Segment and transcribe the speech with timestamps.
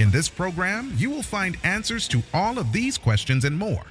[0.00, 3.84] In this program, you will find answers to all of these questions and more.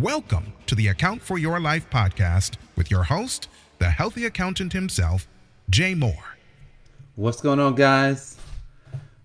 [0.00, 3.48] Welcome to the Account for Your Life podcast with your host,
[3.78, 5.28] the healthy accountant himself,
[5.70, 6.36] Jay Moore.
[7.14, 8.36] What's going on, guys?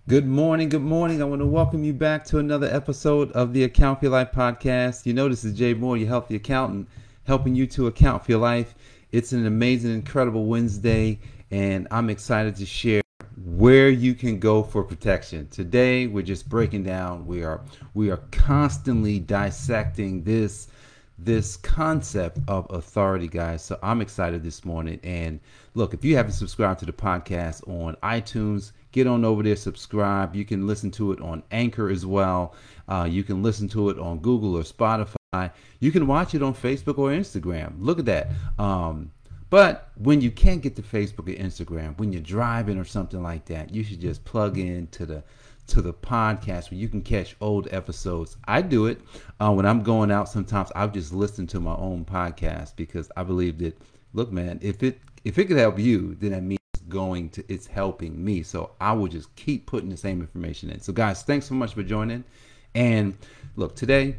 [0.06, 0.68] Good morning.
[0.68, 1.20] Good morning.
[1.20, 4.30] I want to welcome you back to another episode of the Account for Your Life
[4.30, 5.06] podcast.
[5.06, 6.86] You know, this is Jay Moore, your healthy accountant,
[7.26, 8.76] helping you to account for your life.
[9.10, 11.18] It's an amazing, incredible Wednesday,
[11.50, 13.03] and I'm excited to share
[13.36, 15.48] where you can go for protection.
[15.48, 17.60] Today we're just breaking down we are
[17.94, 20.68] we are constantly dissecting this
[21.18, 23.62] this concept of authority guys.
[23.64, 25.40] So I'm excited this morning and
[25.74, 30.34] look, if you haven't subscribed to the podcast on iTunes, get on over there subscribe.
[30.34, 32.54] You can listen to it on Anchor as well.
[32.88, 35.50] Uh, you can listen to it on Google or Spotify.
[35.80, 37.74] You can watch it on Facebook or Instagram.
[37.78, 38.28] Look at that.
[38.58, 39.10] Um,
[39.54, 43.44] but when you can't get to Facebook or Instagram, when you're driving or something like
[43.44, 45.22] that, you should just plug in to the
[45.68, 48.36] to the podcast where you can catch old episodes.
[48.46, 49.00] I do it
[49.38, 50.28] uh, when I'm going out.
[50.28, 53.80] Sometimes I'll just listen to my own podcast because I believe that.
[54.12, 57.68] Look, man, if it if it could help you, then that means going to it's
[57.68, 58.42] helping me.
[58.42, 60.80] So I will just keep putting the same information in.
[60.80, 62.24] So guys, thanks so much for joining.
[62.74, 63.16] And
[63.54, 64.16] look, today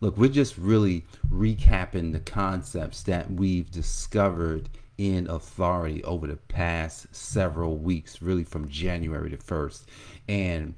[0.00, 7.06] look, we're just really recapping the concepts that we've discovered in authority over the past
[7.14, 9.84] several weeks, really from January the 1st.
[10.28, 10.74] And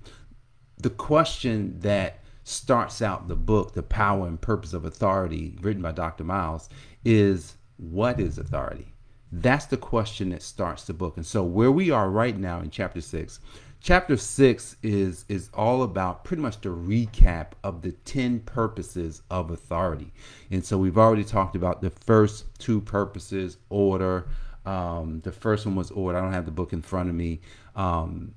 [0.78, 5.92] the question that starts out the book, The Power and Purpose of Authority, written by
[5.92, 6.24] Dr.
[6.24, 6.68] Myles,
[7.04, 8.94] is what is authority?
[9.30, 11.16] That's the question that starts the book.
[11.16, 13.40] And so, where we are right now in chapter six,
[13.82, 19.50] chapter six is is all about pretty much the recap of the 10 purposes of
[19.50, 20.12] authority.
[20.52, 24.28] And so we've already talked about the first two purposes order.
[24.64, 26.16] Um, the first one was order.
[26.16, 27.40] I don't have the book in front of me.
[27.74, 28.34] Um,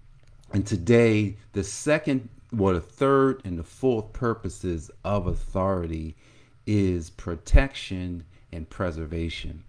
[0.51, 6.15] and today the second well the third and the fourth purposes of authority
[6.65, 9.63] is protection and preservation.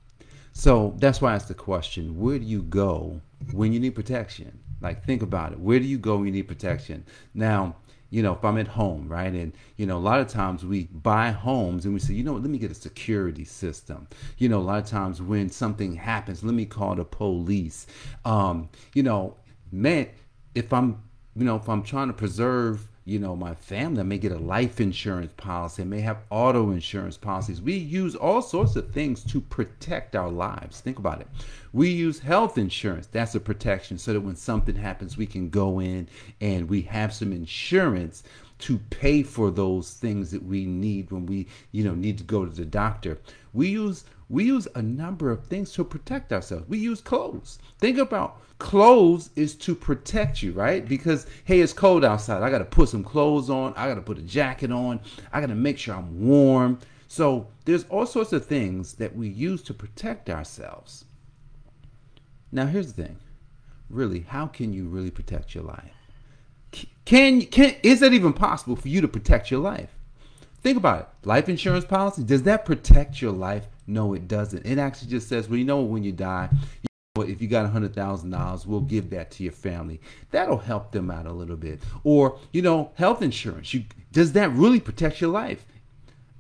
[0.55, 3.21] So that's why I asked the question where do you go
[3.53, 5.61] when you need protection like, think about it.
[5.61, 7.05] Where do you go when you need protection?
[7.35, 7.77] Now,
[8.11, 9.33] you know, if I'm at home, right?
[9.33, 12.35] And, you know, a lot of times we buy homes and we say, you know
[12.35, 14.07] what, let me get a security system.
[14.39, 17.87] You know, a lot of times when something happens, let me call the police.
[18.25, 19.37] Um, you know,
[19.73, 20.09] man,
[20.55, 21.03] if I'm,
[21.35, 24.01] you know, if I'm trying to preserve you know, my family.
[24.01, 25.83] I may get a life insurance policy.
[25.83, 27.63] I may have auto insurance policies.
[27.63, 30.81] We use all sorts of things to protect our lives.
[30.81, 31.29] Think about it.
[31.73, 33.07] We use health insurance.
[33.07, 36.09] That's a protection so that when something happens, we can go in
[36.41, 38.25] and we have some insurance
[38.59, 42.45] to pay for those things that we need when we, you know, need to go
[42.45, 43.19] to the doctor.
[43.53, 46.69] We use we use a number of things to protect ourselves.
[46.69, 47.59] We use clothes.
[47.79, 50.87] Think about clothes is to protect you, right?
[50.87, 52.43] Because hey, it's cold outside.
[52.43, 53.73] I got to put some clothes on.
[53.77, 55.01] I got to put a jacket on.
[55.33, 56.79] I got to make sure I'm warm.
[57.09, 61.05] So there's all sorts of things that we use to protect ourselves.
[62.51, 63.19] Now here's the thing.
[63.89, 65.96] Really, how can you really protect your life?
[67.07, 69.97] Can can is that even possible for you to protect your life?
[70.61, 71.27] Think about it.
[71.27, 73.69] Life insurance policy, does that protect your life?
[73.87, 74.67] No, it doesn't.
[74.67, 77.65] It actually just says, well, you know, when you die, you know, if you got
[77.65, 80.01] a hundred thousand dollars, we'll give that to your family.
[80.33, 81.81] That'll help them out a little bit.
[82.03, 83.73] Or, you know, health insurance.
[83.73, 85.65] You does that really protect your life?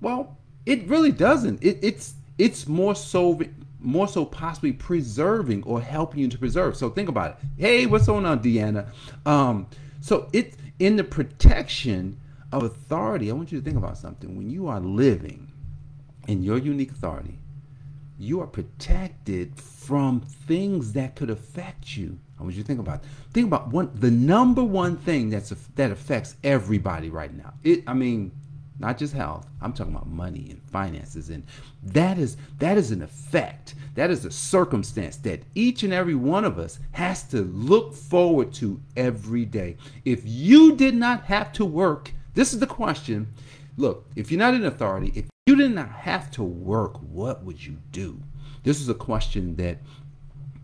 [0.00, 1.62] Well, it really doesn't.
[1.62, 3.40] It, it's it's more so
[3.78, 6.76] more so possibly preserving or helping you to preserve.
[6.76, 7.36] So think about it.
[7.56, 8.88] Hey, what's going on, Deanna?
[9.24, 9.68] Um,
[10.06, 12.20] so it's in the protection
[12.52, 14.36] of authority, I want you to think about something.
[14.36, 15.50] When you are living
[16.28, 17.40] in your unique authority,
[18.16, 22.20] you are protected from things that could affect you.
[22.38, 23.08] I want you to think about it.
[23.32, 27.54] think about one the number one thing that's that affects everybody right now.
[27.64, 28.30] It I mean,
[28.78, 29.46] not just health.
[29.60, 31.44] I'm talking about money and finances and
[31.82, 33.74] that is that is an effect.
[33.94, 38.52] That is a circumstance that each and every one of us has to look forward
[38.54, 39.76] to every day.
[40.04, 43.28] If you did not have to work this is the question.
[43.78, 47.64] Look, if you're not in authority, if you did not have to work, what would
[47.64, 48.20] you do?
[48.62, 49.78] This is a question that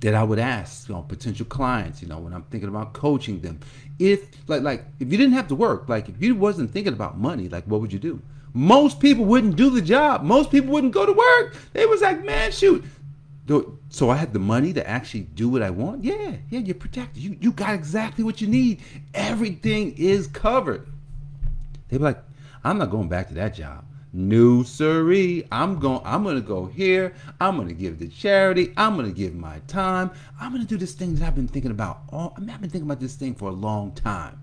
[0.02, 3.40] that I would ask you know, potential clients, you know, when I'm thinking about coaching
[3.40, 3.60] them.
[3.99, 7.19] If like like if you didn't have to work, like if you wasn't thinking about
[7.19, 8.20] money, like what would you do?
[8.52, 10.22] Most people wouldn't do the job.
[10.22, 11.56] Most people wouldn't go to work.
[11.72, 12.84] They was like, man, shoot.
[13.88, 16.04] So I had the money to actually do what I want.
[16.04, 17.22] Yeah, yeah, you're protected.
[17.22, 18.81] You you got exactly what you need.
[19.14, 20.88] Everything is covered.
[21.88, 22.22] They be like,
[22.64, 23.84] I'm not going back to that job.
[24.12, 25.47] No siree.
[25.50, 27.14] I'm going I'm gonna go here.
[27.41, 28.73] I'm gonna give to charity.
[28.76, 30.11] I'm gonna give my time.
[30.38, 32.69] I'm gonna do this thing that I've been thinking about all I mean, I've been
[32.69, 34.38] thinking about this thing for a long time.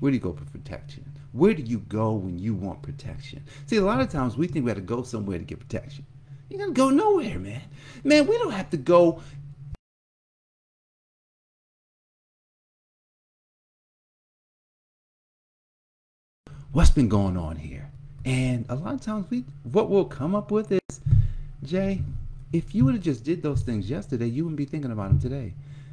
[0.00, 1.04] Where do you go for protection?
[1.32, 3.44] Where do you go when you want protection?
[3.66, 6.06] See, a lot of times we think we have to go somewhere to get protection.
[6.48, 7.62] You gotta go nowhere, man.
[8.02, 9.20] Man, we don't have to go
[16.72, 17.93] what's been going on here?
[18.24, 21.00] And a lot of times we what we'll come up with is,
[21.62, 22.02] Jay,
[22.52, 25.20] if you would have just did those things yesterday, you wouldn't be thinking about them
[25.20, 25.52] today.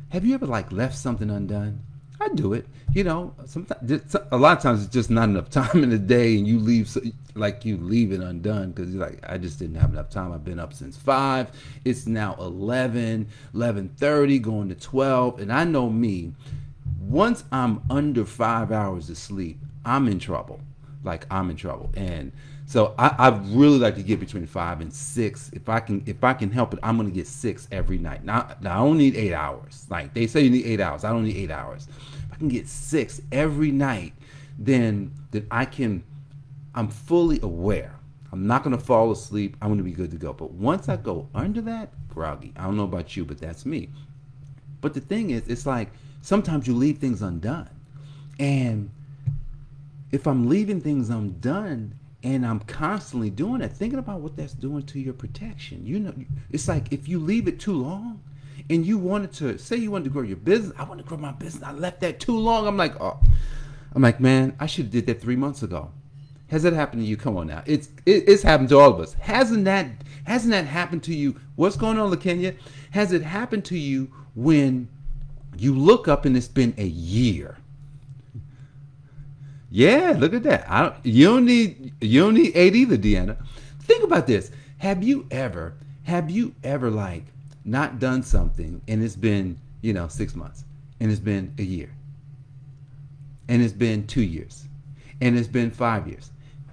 [0.09, 1.81] Have you ever like left something undone?
[2.21, 2.67] I do it.
[2.93, 6.37] You know, sometimes a lot of times it's just not enough time in the day,
[6.37, 6.95] and you leave
[7.35, 10.31] like you leave it undone because you're like, I just didn't have enough time.
[10.31, 11.49] I've been up since five.
[11.83, 16.31] It's now 11, 11:30, going to 12, and I know me.
[16.99, 20.61] Once I'm under five hours of sleep, I'm in trouble
[21.03, 21.91] like I'm in trouble.
[21.95, 22.31] And
[22.65, 25.49] so I, I really like to get between five and six.
[25.53, 28.23] If I can if I can help it, I'm gonna get six every night.
[28.23, 29.85] Now, now I don't need eight hours.
[29.89, 31.03] Like they say you need eight hours.
[31.03, 31.87] I don't need eight hours.
[32.25, 34.13] If I can get six every night,
[34.57, 36.03] then then I can
[36.73, 37.95] I'm fully aware.
[38.31, 39.57] I'm not gonna fall asleep.
[39.61, 40.33] I'm gonna be good to go.
[40.33, 42.53] But once I go under that, groggy.
[42.55, 43.89] I don't know about you, but that's me.
[44.79, 45.89] But the thing is, it's like
[46.21, 47.69] sometimes you leave things undone.
[48.39, 48.89] And
[50.11, 54.83] if I'm leaving things undone and I'm constantly doing it, thinking about what that's doing
[54.87, 55.85] to your protection.
[55.85, 56.13] You know,
[56.49, 58.21] it's like if you leave it too long
[58.69, 61.17] and you wanted to say you wanted to grow your business, I want to grow
[61.17, 61.63] my business.
[61.63, 62.67] I left that too long.
[62.67, 63.19] I'm like, oh,
[63.93, 65.91] I'm like, man, I should have did that three months ago.
[66.47, 67.15] Has that happened to you?
[67.15, 69.13] Come on now, it's it, it's happened to all of us.
[69.13, 69.87] Hasn't that
[70.25, 71.39] hasn't that happened to you?
[71.55, 72.57] What's going on, LaKenya?
[72.91, 74.89] Has it happened to you when
[75.57, 77.57] you look up and it's been a year?
[79.71, 80.69] Yeah, look at that.
[80.69, 83.37] I don't, you don't need you don't need eight either, Deanna.
[83.79, 84.51] Think about this.
[84.79, 85.73] Have you ever
[86.03, 87.23] have you ever like
[87.63, 90.65] not done something and it's been you know six months
[90.99, 91.89] and it's been a year
[93.47, 94.65] and it's been two years
[95.21, 96.31] and it's been five years.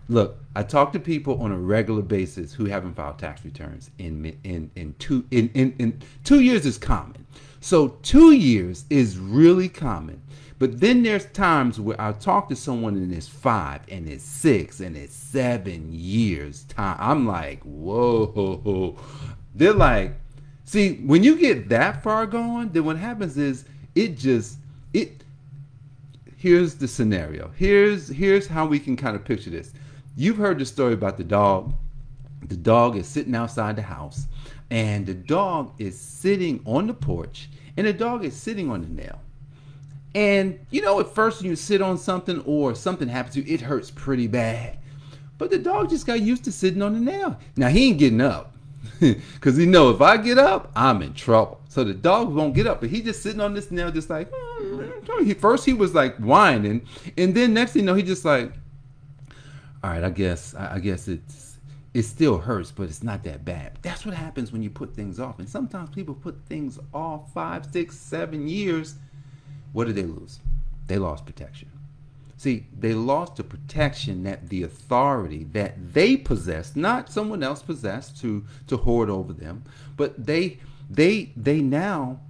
[0.09, 4.37] Look, I talk to people on a regular basis who haven't filed tax returns in
[4.43, 7.27] in in two in, in, in two years is common.
[7.61, 10.21] So two years is really common.
[10.59, 14.81] But then there's times where I talk to someone and it's five and it's six
[14.81, 16.97] and it's seven years time.
[16.99, 18.97] I'm like, whoa.
[19.55, 20.15] They're like,
[20.65, 24.59] see, when you get that far gone, then what happens is it just
[24.93, 25.23] it
[26.37, 27.53] here's the scenario.
[27.57, 29.73] Here's here's how we can kind of picture this.
[30.17, 31.73] You've heard the story about the dog.
[32.47, 34.27] The dog is sitting outside the house,
[34.71, 38.89] and the dog is sitting on the porch, and the dog is sitting on the
[38.89, 39.21] nail.
[40.19, 43.61] And you know, at first you sit on something or something happens to you, it
[43.61, 44.77] hurts pretty bad.
[45.39, 47.39] But the dog just got used to sitting on the nail.
[47.57, 48.53] Now he ain't getting up.
[49.41, 51.61] Cause he know if I get up, I'm in trouble.
[51.69, 54.29] So the dog won't get up, but he just sitting on this nail, just like
[54.33, 55.25] mm.
[55.25, 56.85] he first he was like whining,
[57.17, 58.53] and then next thing you know, he just like,
[59.85, 61.59] all right, I guess I guess it's
[61.95, 63.79] it still hurts, but it's not that bad.
[63.83, 67.67] That's what happens when you put things off, and sometimes people put things off five,
[67.67, 68.97] six, seven years
[69.73, 70.41] what did they lose?
[70.87, 71.71] They lost protection.
[72.37, 78.21] See, they lost the protection that the authority that they possessed, not someone else possessed
[78.21, 79.65] to to hoard over them,
[79.97, 80.59] but they
[80.89, 82.21] they they now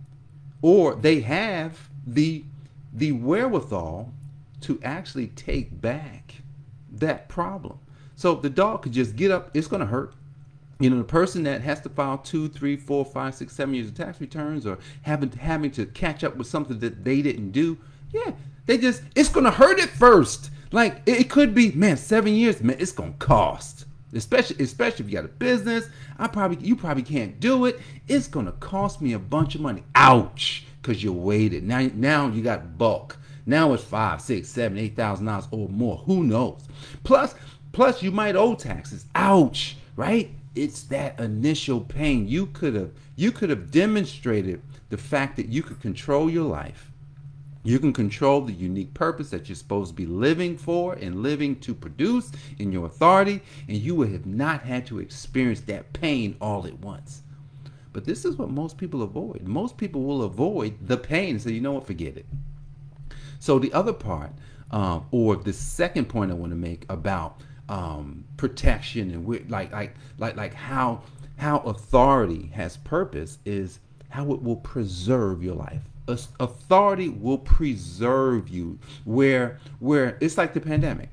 [0.62, 2.44] or they have the
[2.92, 4.12] the wherewithal
[4.62, 6.36] to actually take back
[6.90, 7.78] that problem.
[8.16, 10.14] So the dog could just get up, it's gonna hurt.
[10.80, 13.88] You know, the person that has to file two, three, four, five, six, seven years
[13.88, 17.76] of tax returns or having having to catch up with something that they didn't do,
[18.12, 18.32] yeah,
[18.66, 20.50] they just it's gonna hurt at first.
[20.70, 23.86] Like it, could be, man, seven years, man, it's gonna cost.
[24.14, 25.88] Especially especially if you got a business.
[26.18, 27.80] I probably you probably can't do it.
[28.06, 29.82] It's gonna cost me a bunch of money.
[29.94, 30.64] Ouch.
[30.82, 31.64] Cause you waited.
[31.64, 33.18] Now now you got bulk.
[33.46, 35.96] Now it's five, six, seven, eight thousand dollars or more.
[36.06, 36.62] Who knows?
[37.02, 37.34] Plus,
[37.72, 39.06] plus you might owe taxes.
[39.14, 40.30] Ouch, right?
[40.54, 42.28] It's that initial pain.
[42.28, 46.90] You could have you could have demonstrated the fact that you could control your life.
[47.64, 51.56] You can control the unique purpose that you're supposed to be living for and living
[51.60, 56.36] to produce in your authority, and you would have not had to experience that pain
[56.40, 57.22] all at once.
[57.92, 59.42] But this is what most people avoid.
[59.42, 62.26] Most people will avoid the pain say, you know what, forget it.
[63.40, 64.30] So the other part,
[64.70, 69.94] um, or the second point I want to make about um, protection and like like
[70.18, 71.02] like like how
[71.36, 75.82] how authority has purpose is how it will preserve your life.
[76.40, 78.78] Authority will preserve you.
[79.04, 81.10] Where where it's like the pandemic,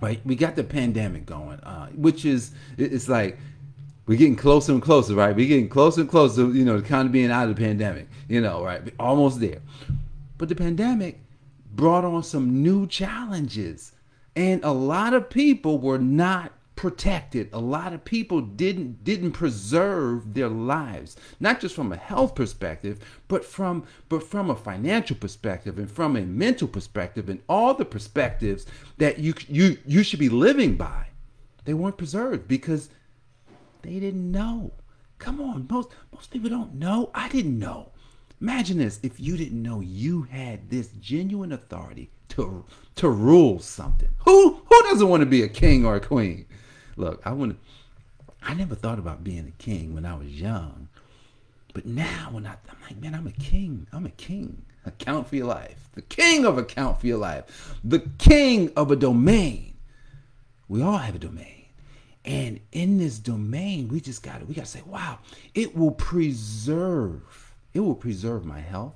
[0.00, 0.20] right?
[0.24, 3.38] We got the pandemic going, uh, which is it's like
[4.06, 5.34] we're getting closer and closer, right?
[5.34, 8.08] We're getting closer and closer, you know, to kind of being out of the pandemic,
[8.28, 8.82] you know, right?
[8.98, 9.60] Almost there.
[10.36, 11.20] But the pandemic
[11.74, 13.92] brought on some new challenges.
[14.36, 17.48] And a lot of people were not protected.
[17.52, 22.98] A lot of people didn't didn't preserve their lives, not just from a health perspective,
[23.28, 27.84] but from but from a financial perspective and from a mental perspective and all the
[27.84, 28.66] perspectives
[28.98, 31.06] that you you you should be living by.
[31.64, 32.90] They weren't preserved because
[33.82, 34.72] they didn't know.
[35.18, 37.10] Come on, most most people don't know.
[37.14, 37.92] I didn't know.
[38.44, 42.62] Imagine this if you didn't know you had this genuine authority to
[42.96, 44.10] to rule something.
[44.26, 46.44] Who who doesn't want to be a king or a queen?
[46.96, 47.58] Look, I want
[48.42, 50.88] I never thought about being a king when I was young.
[51.72, 53.86] But now when I, I'm like, man, I'm a king.
[53.94, 54.66] I'm a king.
[54.84, 55.88] Account for your life.
[55.94, 57.78] The king of account for your life.
[57.82, 59.72] The king of a domain.
[60.68, 61.64] We all have a domain.
[62.26, 65.18] And in this domain, we just got to, we got to say, wow,
[65.54, 67.22] it will preserve,
[67.74, 68.94] it will preserve my health.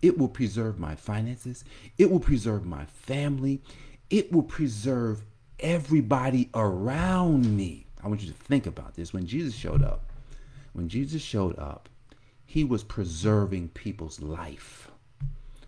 [0.00, 1.64] It will preserve my finances.
[1.98, 3.60] It will preserve my family.
[4.08, 5.24] It will preserve
[5.58, 7.86] everybody around me.
[8.02, 9.12] I want you to think about this.
[9.12, 10.12] When Jesus showed up,
[10.74, 11.88] when Jesus showed up,
[12.44, 14.88] he was preserving people's life.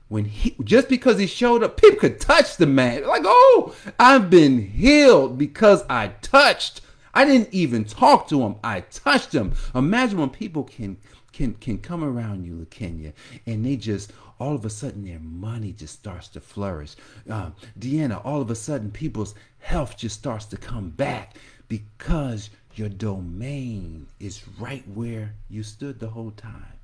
[0.07, 3.07] When he just because he showed up, people could touch the man.
[3.07, 6.81] Like, oh, I've been healed because I touched.
[7.13, 8.57] I didn't even talk to him.
[8.63, 9.55] I touched him.
[9.75, 10.99] Imagine when people can
[11.39, 13.13] can can come around you, Kenya,
[13.47, 16.97] and they just all of a sudden their money just starts to flourish.
[17.31, 21.37] Um, Deanna, all of a sudden people's health just starts to come back
[21.69, 26.77] because your domain is right where you stood the whole time.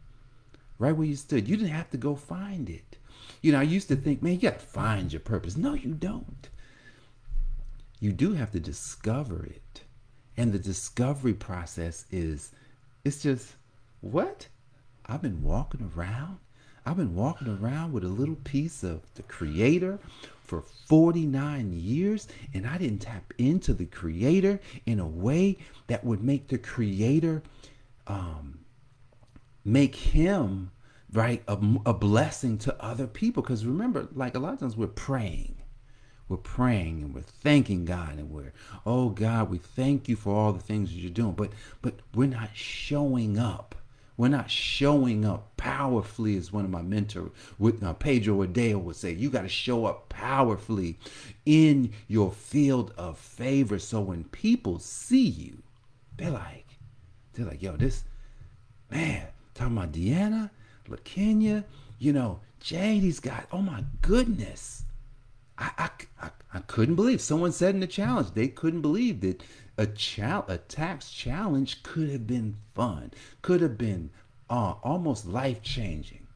[0.79, 1.49] Right where you stood.
[1.49, 2.97] You didn't have to go find it.
[3.43, 5.57] You know, I used to think, man, you got to find your purpose.
[5.57, 6.49] No, you don't.
[7.99, 9.83] You do have to discover it.
[10.37, 12.53] And the discovery process is,
[13.05, 13.55] it's just,
[14.05, 14.49] what?
[15.07, 16.39] I've been walking around.
[16.87, 19.99] I've been walking around with a little piece of the creator
[20.43, 25.57] for 49 years and I didn't tap into the creator in a way
[25.87, 27.43] that would make the creator
[28.07, 28.59] um,
[29.65, 30.71] make him
[31.13, 33.43] right a, a blessing to other people.
[33.43, 35.57] Because remember like a lot of times we're praying.
[36.29, 38.53] We're praying and we're thanking God and we're
[38.85, 41.33] oh God we thank you for all the things that you're doing.
[41.33, 43.75] But but we're not showing up
[44.17, 48.97] we're not showing up powerfully, as one of my mentors, with uh, Pedro Adao would
[48.97, 49.13] say.
[49.13, 50.99] You got to show up powerfully
[51.45, 53.79] in your field of favor.
[53.79, 55.63] So when people see you,
[56.17, 56.67] they're like,
[57.33, 58.05] they're like, yo, this
[58.91, 60.51] man talking about Deanna,
[60.89, 61.65] LaKenya,
[61.99, 63.45] you know, these guys.
[63.53, 64.85] Oh my goodness.
[65.59, 69.43] I, I, I, couldn't believe someone said in the challenge they couldn't believe that
[69.79, 74.11] a chal- a tax challenge could have been fun, could have been
[74.51, 76.27] uh, almost life changing.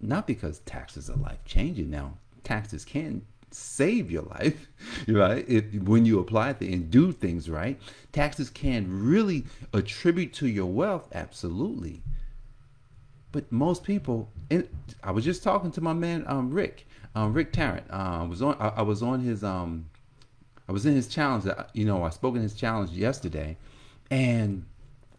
[0.00, 1.90] Not because taxes are life changing.
[1.90, 4.68] Now, taxes can save your life,
[5.08, 5.44] right?
[5.48, 7.80] If when you apply and do things right,
[8.12, 12.02] taxes can really attribute to your wealth, absolutely.
[13.32, 14.68] But most people, and
[15.02, 16.86] I was just talking to my man um, Rick,
[17.18, 17.86] um, Rick Tarrant.
[17.90, 18.56] Uh, was on.
[18.60, 19.86] I, I was on his um,
[20.68, 21.46] I was in his challenge.
[21.72, 23.56] You know, I spoke in his challenge yesterday,
[24.10, 24.64] and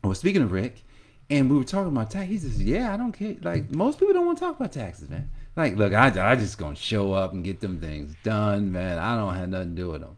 [0.03, 0.83] I was speaking to Rick,
[1.29, 2.29] and we were talking about tax.
[2.29, 3.35] He says, "Yeah, I don't care.
[3.41, 5.29] Like most people don't want to talk about taxes, man.
[5.57, 8.97] Like, look, I I just gonna show up and get them things done, man.
[8.97, 10.15] I don't have nothing to do with them.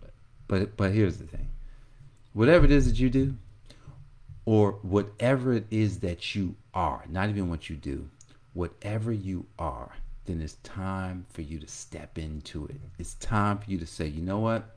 [0.00, 0.10] But
[0.48, 1.50] but, but here's the thing:
[2.32, 3.36] whatever it is that you do,
[4.44, 8.08] or whatever it is that you are, not even what you do,
[8.54, 9.92] whatever you are."
[10.24, 12.80] Then it's time for you to step into it.
[12.98, 14.76] It's time for you to say, you know what?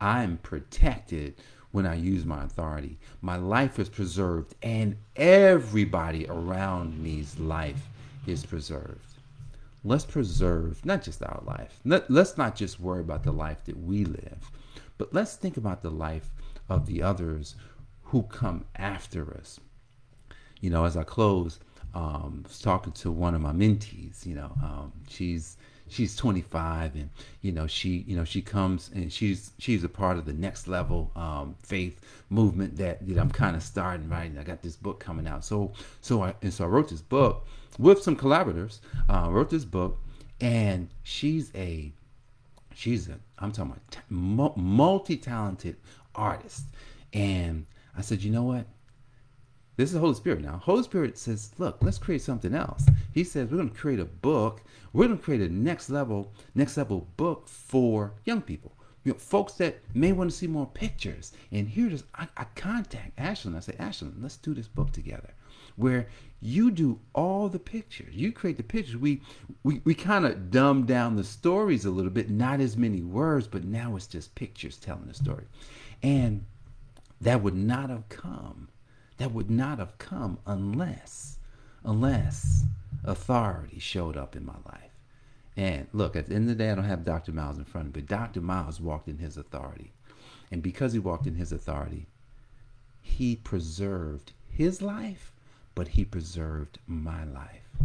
[0.00, 1.34] I am protected
[1.72, 2.98] when I use my authority.
[3.20, 7.88] My life is preserved, and everybody around me's life
[8.26, 9.14] is preserved.
[9.84, 11.80] Let's preserve not just our life.
[11.84, 14.50] Let, let's not just worry about the life that we live,
[14.98, 16.30] but let's think about the life
[16.68, 17.54] of the others
[18.04, 19.60] who come after us.
[20.60, 21.60] You know, as I close,
[21.94, 24.24] um, was talking to one of my mentees.
[24.26, 25.56] You know, um, she's
[25.88, 27.10] she's 25 and
[27.42, 30.68] you know she you know she comes and she's she's a part of the next
[30.68, 34.30] level um, faith movement that know I'm kind of starting right.
[34.38, 35.44] I got this book coming out.
[35.44, 37.46] So so I and so I wrote this book
[37.78, 38.80] with some collaborators.
[39.08, 39.98] Uh, wrote this book
[40.40, 41.92] and she's a
[42.74, 44.00] she's a I'm talking about t-
[44.60, 45.76] multi-talented
[46.14, 46.64] artist.
[47.12, 47.66] And
[47.96, 48.66] I said, you know what?
[49.80, 50.60] This is the Holy Spirit now.
[50.62, 52.84] Holy Spirit says, look, let's create something else.
[53.14, 54.60] He says, we're going to create a book.
[54.92, 58.72] We're going to create a next level, next level book for young people.
[59.04, 61.32] You know, folks that may want to see more pictures.
[61.50, 61.90] And here.
[62.14, 63.56] I, I contact Ashlyn.
[63.56, 65.32] I say, Ashlyn, let's do this book together.
[65.76, 66.08] Where
[66.42, 68.14] you do all the pictures.
[68.14, 68.98] You create the pictures.
[68.98, 69.22] We
[69.62, 73.48] we, we kind of dumb down the stories a little bit, not as many words,
[73.48, 75.46] but now it's just pictures telling the story.
[76.02, 76.44] And
[77.22, 78.68] that would not have come
[79.20, 81.36] that would not have come unless,
[81.84, 82.64] unless
[83.04, 84.92] authority showed up in my life.
[85.58, 87.30] And look, at the end of the day, I don't have Dr.
[87.30, 88.40] Myles in front of me, but Dr.
[88.40, 89.92] Myles walked in his authority.
[90.50, 92.06] And because he walked in his authority,
[93.02, 95.32] he preserved his life,
[95.74, 97.76] but he preserved my life.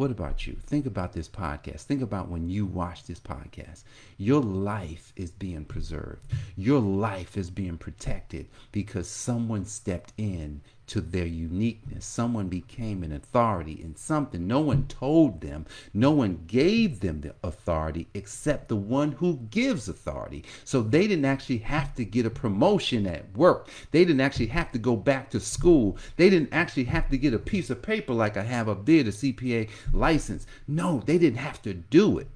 [0.00, 0.56] What about you?
[0.64, 1.82] Think about this podcast.
[1.82, 3.82] Think about when you watch this podcast.
[4.16, 6.32] Your life is being preserved.
[6.56, 12.04] Your life is being protected because someone stepped in to their uniqueness.
[12.04, 14.48] Someone became an authority in something.
[14.48, 19.88] No one told them, no one gave them the authority except the one who gives
[19.88, 20.44] authority.
[20.64, 23.68] So they didn't actually have to get a promotion at work.
[23.92, 25.96] They didn't actually have to go back to school.
[26.16, 29.04] They didn't actually have to get a piece of paper like I have up there,
[29.04, 30.44] the CPA license.
[30.66, 32.28] No, they didn't have to do it.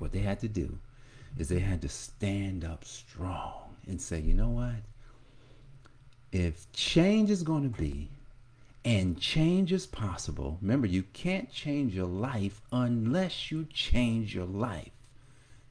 [0.00, 0.80] What they had to do
[1.38, 4.74] is they had to stand up strong and say, you know what?
[6.34, 8.08] If change is going to be
[8.84, 14.90] and change is possible, remember, you can't change your life unless you change your life.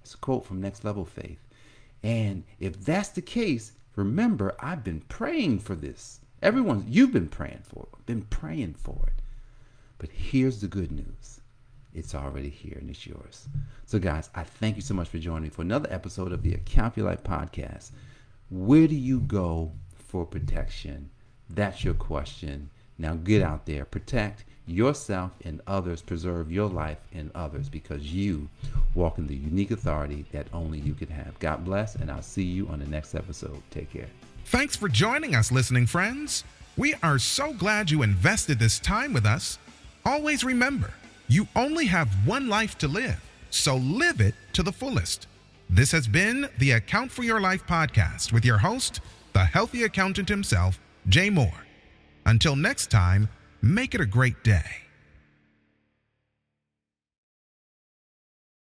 [0.02, 1.38] It's a quote from Next Level Faith.
[2.02, 6.22] And if that's the case, remember, I've been praying for this.
[6.42, 9.22] Everyone, you've been praying for it, been praying for it.
[9.98, 11.42] But here's the good news
[11.94, 13.50] it's already here and it's yours.
[13.86, 16.54] So, guys, I thank you so much for joining me for another episode of the
[16.54, 17.92] Account Your Life podcast.
[18.50, 19.74] Where do you go
[20.14, 21.10] for protection?
[21.50, 22.70] That's your question.
[23.00, 28.48] Now get out there, protect yourself and others, preserve your life and others because you
[28.94, 31.38] walk in the unique authority that only you can have.
[31.40, 33.60] God bless, and I'll see you on the next episode.
[33.72, 34.06] Take care.
[34.46, 36.44] Thanks for joining us, listening friends.
[36.78, 39.58] We are so glad you invested this time with us.
[40.06, 40.92] Always remember,
[41.28, 45.26] you only have one life to live, so live it to the fullest.
[45.72, 49.02] This has been the Account for Your Life podcast with your host,
[49.34, 51.66] the healthy accountant himself, Jay Moore.
[52.26, 53.30] Until next time,
[53.62, 54.84] make it a great day.